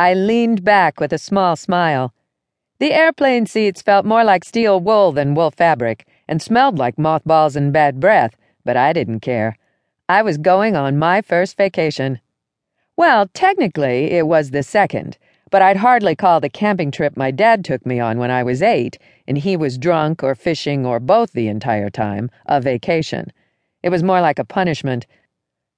I 0.00 0.14
leaned 0.14 0.64
back 0.64 0.98
with 0.98 1.12
a 1.12 1.18
small 1.18 1.56
smile. 1.56 2.14
The 2.78 2.94
airplane 2.94 3.44
seats 3.44 3.82
felt 3.82 4.06
more 4.06 4.24
like 4.24 4.46
steel 4.46 4.80
wool 4.80 5.12
than 5.12 5.34
wool 5.34 5.50
fabric 5.50 6.08
and 6.26 6.40
smelled 6.40 6.78
like 6.78 6.96
mothballs 6.96 7.54
and 7.54 7.70
bad 7.70 8.00
breath, 8.00 8.34
but 8.64 8.78
I 8.78 8.94
didn't 8.94 9.20
care. 9.20 9.58
I 10.08 10.22
was 10.22 10.38
going 10.38 10.74
on 10.74 10.96
my 10.96 11.20
first 11.20 11.54
vacation. 11.58 12.18
Well, 12.96 13.28
technically, 13.34 14.12
it 14.12 14.26
was 14.26 14.52
the 14.52 14.62
second, 14.62 15.18
but 15.50 15.60
I'd 15.60 15.76
hardly 15.76 16.16
call 16.16 16.40
the 16.40 16.48
camping 16.48 16.90
trip 16.90 17.14
my 17.14 17.30
dad 17.30 17.62
took 17.62 17.84
me 17.84 18.00
on 18.00 18.16
when 18.16 18.30
I 18.30 18.42
was 18.42 18.62
eight, 18.62 18.96
and 19.28 19.36
he 19.36 19.54
was 19.54 19.76
drunk 19.76 20.22
or 20.22 20.34
fishing 20.34 20.86
or 20.86 20.98
both 20.98 21.32
the 21.32 21.48
entire 21.48 21.90
time, 21.90 22.30
a 22.46 22.58
vacation. 22.58 23.34
It 23.82 23.90
was 23.90 24.02
more 24.02 24.22
like 24.22 24.38
a 24.38 24.46
punishment. 24.46 25.06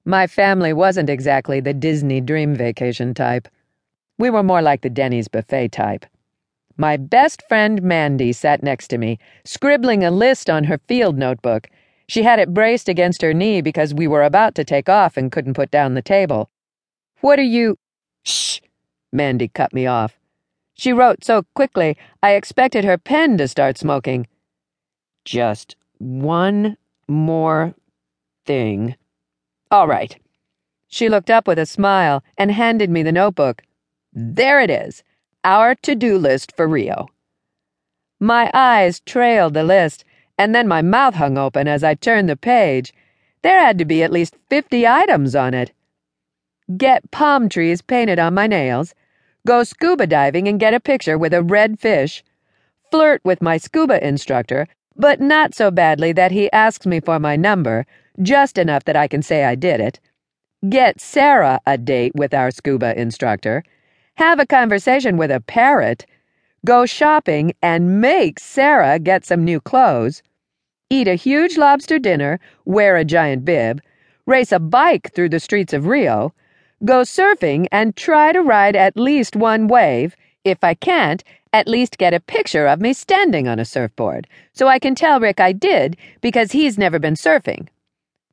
My 0.05 0.29
family 0.29 0.73
wasn't 0.73 1.11
exactly 1.11 1.59
the 1.59 1.75
Disney 1.75 2.21
dream 2.21 2.55
vacation 2.55 3.15
type. 3.15 3.49
We 4.23 4.31
were 4.31 4.45
more 4.45 4.63
like 4.63 4.83
the 4.83 4.89
Denny's 4.89 5.27
buffet 5.27 5.73
type. 5.73 6.07
My 6.77 6.97
best 6.97 7.43
friend 7.49 7.83
Mandy 7.83 8.33
sat 8.33 8.63
next 8.63 8.87
to 8.91 8.97
me, 8.97 9.19
scribbling 9.45 10.05
a 10.05 10.13
list 10.13 10.49
on 10.49 10.63
her 10.63 10.79
field 10.87 11.19
notebook. 11.19 11.67
She 12.07 12.23
had 12.23 12.39
it 12.39 12.55
braced 12.55 12.89
against 12.89 13.21
her 13.23 13.35
knee 13.35 13.61
because 13.63 13.93
we 13.93 14.07
were 14.07 14.23
about 14.23 14.55
to 14.55 14.65
take 14.65 14.89
off 14.89 15.17
and 15.17 15.33
couldn't 15.33 15.55
put 15.55 15.73
down 15.73 15.95
the 15.95 16.03
table. 16.03 16.51
What 17.21 17.41
are 17.41 17.43
you. 17.43 17.79
Shh! 18.23 18.61
Mandy 19.13 19.49
cut 19.49 19.75
me 19.75 19.87
off. 19.87 20.21
She 20.75 20.93
wrote 20.93 21.25
so 21.25 21.43
quickly, 21.57 21.97
I 22.23 22.35
expected 22.35 22.85
her 22.85 22.99
pen 22.99 23.39
to 23.39 23.49
start 23.49 23.77
smoking. 23.77 24.29
Just 25.25 25.75
one 25.99 26.77
more 27.09 27.75
thing. 28.47 28.95
All 29.73 29.89
right. 29.89 30.17
She 30.87 31.09
looked 31.09 31.29
up 31.29 31.49
with 31.49 31.59
a 31.59 31.67
smile 31.67 32.23
and 32.39 32.53
handed 32.53 32.89
me 32.89 33.03
the 33.03 33.11
notebook. 33.11 33.65
There 34.15 34.61
it 34.61 34.71
is, 34.71 35.03
our 35.43 35.75
to 35.77 35.95
do 35.95 36.19
list 36.19 36.55
for 36.55 36.69
Rio. 36.69 37.09
My 38.21 38.51
eyes 38.53 39.01
trailed 39.01 39.55
the 39.55 39.65
list, 39.65 40.05
and 40.39 40.55
then 40.55 40.69
my 40.69 40.83
mouth 40.83 41.15
hung 41.15 41.39
open 41.39 41.67
as 41.67 41.83
I 41.83 41.95
turned 41.95 42.29
the 42.29 42.37
page. 42.37 42.93
There 43.43 43.59
had 43.59 43.79
to 43.79 43.87
be 43.87 44.03
at 44.03 44.13
least 44.13 44.37
50 44.51 44.87
items 44.87 45.35
on 45.35 45.55
it. 45.55 45.73
Get 46.77 47.11
palm 47.11 47.49
trees 47.49 47.81
painted 47.81 48.19
on 48.19 48.35
my 48.35 48.47
nails. 48.47 48.95
Go 49.47 49.65
scuba 49.65 50.07
diving 50.07 50.47
and 50.47 50.61
get 50.61 50.75
a 50.75 50.81
picture 50.81 51.17
with 51.17 51.33
a 51.33 51.43
red 51.43 51.81
fish. 51.81 52.23
Flirt 52.91 53.23
with 53.25 53.41
my 53.41 53.57
scuba 53.57 54.07
instructor, 54.07 54.69
but 54.95 55.21
not 55.21 55.55
so 55.55 55.71
badly 55.71 56.13
that 56.13 56.33
he 56.33 56.53
asks 56.53 56.85
me 56.85 57.01
for 57.01 57.19
my 57.19 57.35
number, 57.35 57.87
just 58.21 58.59
enough 58.59 58.85
that 58.85 58.95
I 58.95 59.09
can 59.09 59.23
say 59.23 59.45
I 59.45 59.55
did 59.55 59.81
it. 59.81 60.01
Get 60.69 61.01
Sarah 61.01 61.61
a 61.67 61.79
date 61.79 62.15
with 62.15 62.35
our 62.35 62.51
scuba 62.51 62.97
instructor 63.01 63.65
have 64.17 64.39
a 64.39 64.47
conversation 64.47 65.17
with 65.17 65.31
a 65.31 65.41
parrot, 65.41 66.07
go 66.65 66.87
shopping 66.87 67.53
and 67.63 68.01
make 68.01 68.39
Sarah 68.39 68.99
get 68.99 69.25
some 69.25 69.45
new 69.45 69.61
clothes, 69.61 70.23
eat 70.91 71.09
a 71.09 71.15
huge 71.15 71.57
lobster 71.57 71.99
dinner, 71.99 72.39
wear 72.65 72.97
a 72.97 73.05
giant 73.05 73.45
bib, 73.45 73.81
race 74.27 74.53
a 74.53 74.59
bike 74.59 75.13
through 75.15 75.31
the 75.31 75.41
streets 75.41 75.73
of 75.73 75.87
Rio, 75.87 76.33
go 76.85 77.03
surfing 77.03 77.67
and 77.73 77.97
try 77.97 78.33
to 78.33 78.43
ride 78.43 78.77
at 78.77 78.97
least 78.97 79.37
one 79.37 79.69
wave. 79.69 80.17
If 80.45 80.63
I 80.63 80.75
can't, 80.75 81.23
at 81.53 81.69
least 81.69 81.99
get 81.99 82.15
a 82.15 82.21
picture 82.21 82.67
of 82.67 82.81
me 82.81 82.93
standing 82.93 83.47
on 83.47 83.59
a 83.59 83.65
surfboard. 83.65 84.27
So 84.53 84.69
I 84.69 84.79
can 84.79 84.95
tell 84.95 85.21
Rick 85.21 85.41
I 85.41 85.53
did 85.53 85.97
because 86.21 86.53
he's 86.53 86.79
never 86.79 86.99
been 86.99 87.15
surfing. 87.15 87.69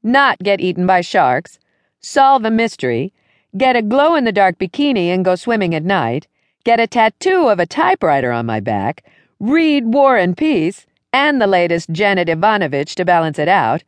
Not 0.04 0.40
get 0.40 0.62
eaten 0.62 0.88
by 0.88 1.02
sharks, 1.02 1.60
solve 2.00 2.46
a 2.46 2.52
mystery, 2.52 3.14
get 3.58 3.76
a 3.76 3.82
glow 3.82 4.16
in 4.16 4.24
the 4.24 4.32
dark 4.32 4.58
bikini 4.58 5.08
and 5.08 5.26
go 5.26 5.36
swimming 5.36 5.74
at 5.74 5.84
night, 5.84 6.28
get 6.64 6.80
a 6.80 6.88
tattoo 6.88 7.48
of 7.48 7.60
a 7.60 7.66
typewriter 7.66 8.32
on 8.32 8.46
my 8.46 8.60
back, 8.60 9.04
read 9.40 9.86
War 9.86 10.18
and 10.18 10.38
Peace 10.38 10.86
and 11.12 11.42
the 11.42 11.48
latest 11.48 11.90
Janet 11.92 12.30
Evanovich 12.30 12.96
to 12.96 13.06
balance 13.06 13.40
it 13.40 13.48
out, 13.48 13.84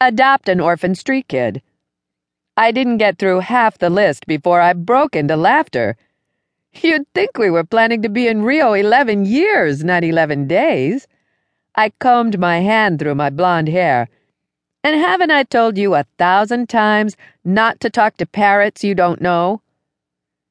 adopt 0.00 0.48
an 0.48 0.60
orphan 0.60 0.94
street 0.94 1.28
kid. 1.28 1.60
I 2.56 2.70
didn't 2.72 2.98
get 2.98 3.18
through 3.18 3.40
half 3.40 3.78
the 3.78 3.90
list 3.90 4.26
before 4.26 4.60
I 4.60 4.72
broke 4.74 5.16
into 5.16 5.36
laughter. 5.36 5.96
You'd 6.72 7.12
think 7.14 7.36
we 7.36 7.50
were 7.50 7.64
planning 7.64 8.02
to 8.02 8.08
be 8.08 8.28
in 8.28 8.42
Rio 8.42 8.74
11 8.74 9.24
years, 9.24 9.82
not 9.82 10.04
11 10.04 10.46
days. 10.46 11.08
I 11.74 11.90
combed 11.98 12.38
my 12.38 12.60
hand 12.60 12.98
through 12.98 13.14
my 13.16 13.30
blonde 13.30 13.68
hair 13.68 14.08
and 14.82 14.98
haven't 14.98 15.30
I 15.30 15.42
told 15.42 15.76
you 15.76 15.94
a 15.94 16.06
thousand 16.18 16.68
times 16.68 17.16
not 17.44 17.80
to 17.80 17.90
talk 17.90 18.16
to 18.16 18.26
parrots 18.26 18.82
you 18.84 18.94
don't 18.94 19.20
know? 19.20 19.62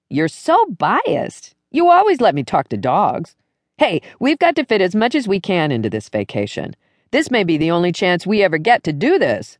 You're 0.09 0.27
so 0.27 0.65
biased. 0.67 1.55
You 1.71 1.89
always 1.89 2.21
let 2.21 2.35
me 2.35 2.43
talk 2.43 2.69
to 2.69 2.77
dogs. 2.77 3.35
Hey, 3.77 4.01
we've 4.19 4.39
got 4.39 4.55
to 4.55 4.65
fit 4.65 4.81
as 4.81 4.95
much 4.95 5.15
as 5.15 5.27
we 5.27 5.39
can 5.39 5.71
into 5.71 5.89
this 5.89 6.09
vacation. 6.09 6.75
This 7.11 7.31
may 7.31 7.43
be 7.43 7.57
the 7.57 7.71
only 7.71 7.91
chance 7.91 8.27
we 8.27 8.43
ever 8.43 8.57
get 8.57 8.83
to 8.83 8.93
do 8.93 9.17
this. 9.17 9.57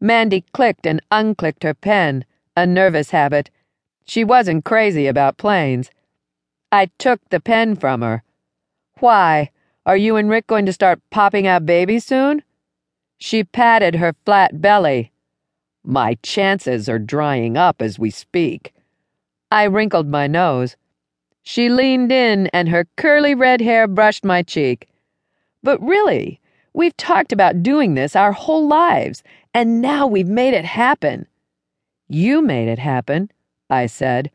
Mandy 0.00 0.44
clicked 0.52 0.86
and 0.86 1.00
unclicked 1.10 1.62
her 1.62 1.74
pen, 1.74 2.24
a 2.56 2.66
nervous 2.66 3.10
habit. 3.10 3.50
She 4.04 4.24
wasn't 4.24 4.64
crazy 4.64 5.06
about 5.06 5.38
planes. 5.38 5.90
I 6.70 6.90
took 6.98 7.20
the 7.30 7.40
pen 7.40 7.76
from 7.76 8.02
her. 8.02 8.22
Why? 8.98 9.50
Are 9.84 9.96
you 9.96 10.16
and 10.16 10.28
Rick 10.28 10.46
going 10.46 10.66
to 10.66 10.72
start 10.72 11.00
popping 11.10 11.46
out 11.46 11.64
babies 11.64 12.04
soon? 12.04 12.42
She 13.18 13.44
patted 13.44 13.96
her 13.96 14.14
flat 14.24 14.60
belly. 14.60 15.12
My 15.84 16.16
chances 16.22 16.88
are 16.88 16.98
drying 16.98 17.56
up 17.56 17.80
as 17.80 17.98
we 17.98 18.10
speak. 18.10 18.74
I 19.50 19.64
wrinkled 19.64 20.08
my 20.08 20.26
nose. 20.26 20.76
She 21.42 21.68
leaned 21.68 22.10
in 22.10 22.48
and 22.48 22.68
her 22.68 22.86
curly 22.96 23.34
red 23.34 23.60
hair 23.60 23.86
brushed 23.86 24.24
my 24.24 24.42
cheek. 24.42 24.88
But 25.62 25.80
really, 25.80 26.40
we've 26.74 26.96
talked 26.96 27.32
about 27.32 27.62
doing 27.62 27.94
this 27.94 28.16
our 28.16 28.32
whole 28.32 28.66
lives, 28.66 29.22
and 29.54 29.80
now 29.80 30.06
we've 30.06 30.28
made 30.28 30.54
it 30.54 30.64
happen. 30.64 31.26
You 32.08 32.42
made 32.42 32.68
it 32.68 32.78
happen, 32.78 33.30
I 33.70 33.86
said. 33.86 34.30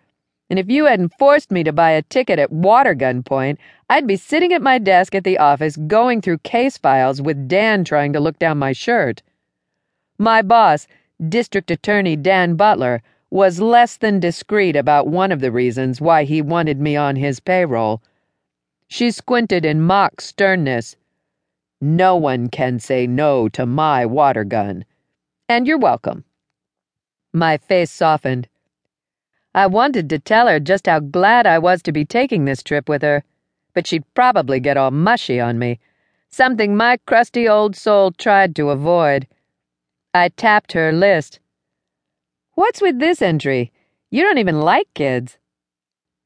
And 0.52 0.60
if 0.60 0.70
you 0.70 0.86
hadn't 0.86 1.18
forced 1.18 1.50
me 1.50 1.64
to 1.64 1.72
buy 1.72 1.92
a 1.92 2.02
ticket 2.02 2.38
at 2.38 2.52
Watergun 2.52 3.24
Point, 3.24 3.58
I'd 3.90 4.06
be 4.06 4.18
sitting 4.18 4.52
at 4.52 4.62
my 4.62 4.80
desk 4.80 5.16
at 5.16 5.24
the 5.24 5.38
office 5.38 5.78
going 5.78 6.20
through 6.20 6.40
case 6.40 6.78
files 6.78 7.22
with 7.22 7.48
Dan 7.48 7.86
trying 7.86 8.12
to 8.12 8.20
look 8.20 8.38
down 8.38 8.58
my 8.58 8.74
shirt. 8.74 9.24
My 10.18 10.42
boss, 10.42 10.88
District 11.30 11.72
Attorney 11.72 12.18
Dan 12.18 12.56
Butler, 12.56 13.02
was 13.30 13.62
less 13.62 13.96
than 13.96 14.20
discreet 14.20 14.76
about 14.76 15.08
one 15.08 15.32
of 15.32 15.40
the 15.40 15.54
reasons 15.54 16.02
why 16.02 16.26
he 16.26 16.42
wanted 16.42 16.82
me 16.82 16.98
on 16.98 17.16
his 17.16 17.40
payroll. 17.40 18.04
She 18.90 19.10
squinted 19.10 19.64
in 19.64 19.80
mock 19.80 20.20
sternness. 20.20 20.98
No 21.80 22.18
one 22.18 22.50
can 22.50 22.78
say 22.78 23.08
no 23.08 23.48
to 23.48 23.66
my 23.66 24.06
water 24.06 24.44
gun. 24.44 24.84
And 25.48 25.66
you're 25.66 25.78
welcome. 25.78 26.26
My 27.32 27.56
face 27.56 27.90
softened. 27.90 28.50
I 29.54 29.68
wanted 29.68 30.10
to 30.10 30.20
tell 30.20 30.48
her 30.48 30.60
just 30.60 30.86
how 30.86 31.00
glad 31.00 31.46
I 31.46 31.60
was 31.60 31.82
to 31.84 31.92
be 31.92 32.06
taking 32.06 32.46
this 32.46 32.64
trip 32.64 32.88
with 32.88 33.02
her, 33.02 33.24
but 33.74 33.86
she'd 33.86 34.06
probably 34.14 34.60
get 34.60 34.78
all 34.78 34.92
mushy 34.92 35.40
on 35.40 35.60
me, 35.60 35.80
something 36.30 36.78
my 36.78 36.98
crusty 37.06 37.48
old 37.48 37.76
soul 37.76 38.12
tried 38.12 38.56
to 38.56 38.70
avoid. 38.70 39.28
I 40.14 40.30
tapped 40.30 40.72
her 40.72 40.92
list. 40.92 41.40
What's 42.54 42.82
with 42.82 43.00
this 43.00 43.22
entry? 43.22 43.72
You 44.10 44.24
don't 44.24 44.38
even 44.38 44.62
like 44.62 44.88
kids. 44.94 45.38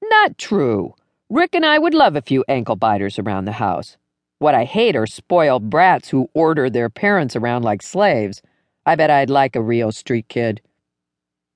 Not 0.03 0.37
true. 0.37 0.93
Rick 1.29 1.55
and 1.55 1.65
I 1.65 1.79
would 1.79 1.93
love 1.93 2.15
a 2.15 2.21
few 2.21 2.43
ankle 2.47 2.75
biters 2.75 3.17
around 3.17 3.45
the 3.45 3.53
house. 3.53 3.97
What 4.37 4.53
I 4.53 4.65
hate 4.65 4.95
are 4.95 5.07
spoiled 5.07 5.69
brats 5.69 6.09
who 6.09 6.29
order 6.33 6.69
their 6.69 6.89
parents 6.89 7.35
around 7.35 7.63
like 7.63 7.81
slaves. 7.81 8.41
I 8.85 8.95
bet 8.95 9.09
I'd 9.09 9.29
like 9.29 9.55
a 9.55 9.61
real 9.61 9.91
Street 9.91 10.27
kid. 10.27 10.61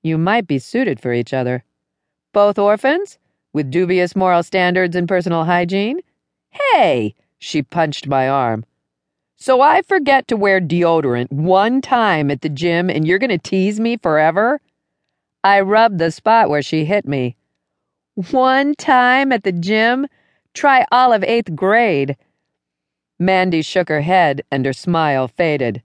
You 0.01 0.17
might 0.17 0.47
be 0.47 0.59
suited 0.59 0.99
for 0.99 1.13
each 1.13 1.33
other. 1.33 1.63
Both 2.33 2.57
orphans? 2.57 3.17
With 3.51 3.71
dubious 3.71 4.16
moral 4.16 4.43
standards 4.43 4.96
and 4.96 5.07
personal 5.07 5.46
hygiene? 5.46 5.99
Hey! 6.49 7.16
She 7.37 7.61
punched 7.61 8.07
my 8.07 8.29
arm. 8.29 8.66
So 9.37 9.61
I 9.61 9.81
forget 9.81 10.28
to 10.28 10.37
wear 10.37 10.59
deodorant 10.59 11.31
one 11.31 11.81
time 11.81 12.29
at 12.29 12.41
the 12.41 12.49
gym 12.49 12.90
and 12.90 13.07
you're 13.07 13.19
going 13.19 13.29
to 13.29 13.37
tease 13.37 13.79
me 13.79 13.97
forever? 13.97 14.59
I 15.43 15.61
rubbed 15.61 15.97
the 15.97 16.11
spot 16.11 16.49
where 16.49 16.61
she 16.61 16.85
hit 16.85 17.07
me. 17.07 17.37
One 18.31 18.75
time 18.75 19.31
at 19.31 19.43
the 19.43 19.53
gym? 19.53 20.07
Try 20.53 20.85
all 20.91 21.13
of 21.13 21.23
eighth 21.23 21.55
grade. 21.55 22.17
Mandy 23.17 23.61
shook 23.61 23.87
her 23.87 24.02
head 24.02 24.41
and 24.52 24.66
her 24.66 24.73
smile 24.73 25.28
faded. 25.28 25.81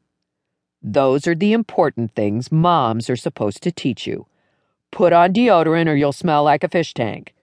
Those 0.86 1.26
are 1.26 1.34
the 1.34 1.54
important 1.54 2.14
things 2.14 2.52
moms 2.52 3.08
are 3.08 3.16
supposed 3.16 3.62
to 3.62 3.72
teach 3.72 4.06
you. 4.06 4.26
Put 4.92 5.14
on 5.14 5.32
deodorant 5.32 5.88
or 5.88 5.94
you'll 5.94 6.12
smell 6.12 6.44
like 6.44 6.62
a 6.62 6.68
fish 6.68 6.92
tank. 6.92 7.34